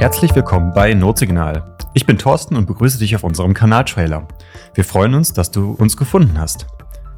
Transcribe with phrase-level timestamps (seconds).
[0.00, 1.76] Herzlich willkommen bei Notsignal.
[1.92, 4.26] Ich bin Thorsten und begrüße dich auf unserem Kanaltrailer.
[4.72, 6.66] Wir freuen uns, dass du uns gefunden hast.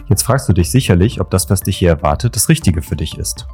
[0.08, 3.16] Jetzt fragst du dich sicherlich, ob das, was dich hier erwartet, das Richtige für dich
[3.16, 3.46] ist.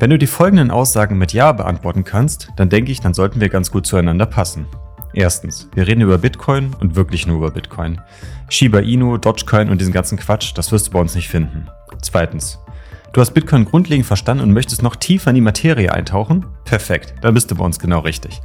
[0.00, 3.50] Wenn du die folgenden Aussagen mit Ja beantworten kannst, dann denke ich, dann sollten wir
[3.50, 4.66] ganz gut zueinander passen.
[5.12, 8.00] Erstens, wir reden über Bitcoin und wirklich nur über Bitcoin.
[8.48, 11.68] Shiba Inu, Dogecoin und diesen ganzen Quatsch, das wirst du bei uns nicht finden.
[12.02, 12.58] Zweitens,
[13.12, 16.46] du hast Bitcoin grundlegend verstanden und möchtest noch tiefer in die Materie eintauchen?
[16.64, 18.40] Perfekt, dann bist du bei uns genau richtig.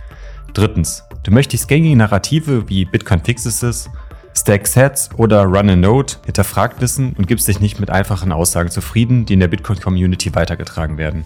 [0.54, 3.90] Drittens, du möchtest gängige Narrative wie Bitcoin fixes es,
[4.36, 8.70] Stack Sets oder Run a Node hinterfragt wissen und gibst dich nicht mit einfachen Aussagen
[8.70, 11.26] zufrieden, die in der Bitcoin-Community weitergetragen werden.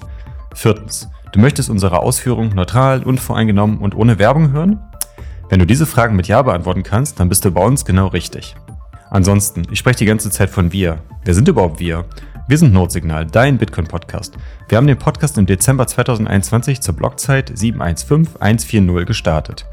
[0.54, 4.80] Viertens, du möchtest unsere Ausführungen neutral, unvoreingenommen und ohne Werbung hören?
[5.50, 8.56] Wenn du diese Fragen mit Ja beantworten kannst, dann bist du bei uns genau richtig.
[9.12, 10.98] Ansonsten, ich spreche die ganze Zeit von wir.
[11.24, 12.06] Wer sind überhaupt wir?
[12.48, 14.38] Wir sind Notsignal, dein Bitcoin-Podcast.
[14.70, 19.66] Wir haben den Podcast im Dezember 2021 zur Blockzeit 715140 gestartet.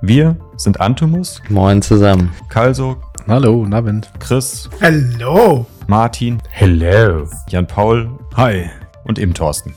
[0.00, 1.42] Wir sind Antumus.
[1.50, 2.30] Moin zusammen.
[2.48, 2.96] Kalso.
[3.26, 4.10] Hallo, Nabend.
[4.20, 4.70] Chris.
[4.80, 5.66] Hallo.
[5.86, 6.38] Martin.
[6.48, 7.28] Hello.
[7.50, 8.08] Jan Paul.
[8.36, 8.70] Hi.
[9.04, 9.74] Und eben Thorsten.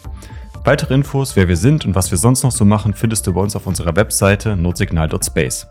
[0.63, 3.41] Weitere Infos, wer wir sind und was wir sonst noch so machen, findest du bei
[3.41, 5.67] uns auf unserer Webseite notsignal.space.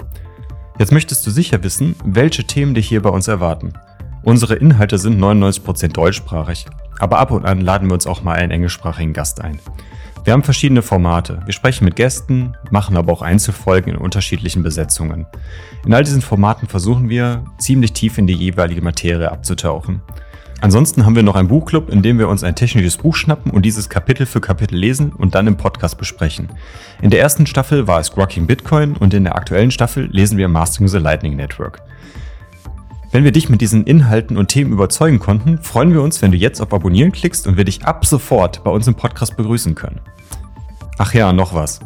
[0.78, 3.72] Jetzt möchtest du sicher wissen, welche Themen dich hier bei uns erwarten.
[4.22, 6.66] Unsere Inhalte sind 99% deutschsprachig,
[6.98, 9.58] aber ab und an laden wir uns auch mal einen englischsprachigen Gast ein.
[10.24, 11.40] Wir haben verschiedene Formate.
[11.46, 15.27] Wir sprechen mit Gästen, machen aber auch Einzelfolgen in unterschiedlichen Besetzungen.
[15.86, 20.02] In all diesen Formaten versuchen wir, ziemlich tief in die jeweilige Materie abzutauchen.
[20.60, 23.64] Ansonsten haben wir noch einen Buchclub, in dem wir uns ein technisches Buch schnappen und
[23.64, 26.50] dieses Kapitel für Kapitel lesen und dann im Podcast besprechen.
[27.00, 30.48] In der ersten Staffel war es Grokking Bitcoin und in der aktuellen Staffel lesen wir
[30.48, 31.80] Mastering the Lightning Network.
[33.12, 36.36] Wenn wir dich mit diesen Inhalten und Themen überzeugen konnten, freuen wir uns, wenn du
[36.36, 40.00] jetzt auf Abonnieren klickst und wir dich ab sofort bei uns im Podcast begrüßen können.
[40.97, 41.80] Ach ja, noch was.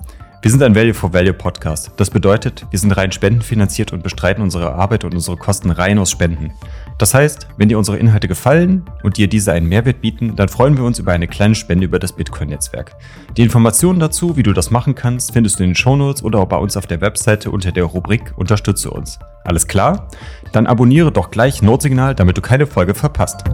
[0.44, 1.92] Wir sind ein Value for Value Podcast.
[1.96, 6.10] Das bedeutet, wir sind rein spendenfinanziert und bestreiten unsere Arbeit und unsere Kosten rein aus
[6.10, 6.52] Spenden.
[6.98, 10.76] Das heißt, wenn dir unsere Inhalte gefallen und dir diese einen Mehrwert bieten, dann freuen
[10.76, 12.94] wir uns über eine kleine Spende über das Bitcoin-Netzwerk.
[13.38, 16.48] Die Informationen dazu, wie du das machen kannst, findest du in den Shownotes oder auch
[16.48, 19.18] bei uns auf der Webseite unter der Rubrik Unterstütze uns.
[19.44, 20.10] Alles klar?
[20.52, 23.44] Dann abonniere doch gleich Notsignal, damit du keine Folge verpasst.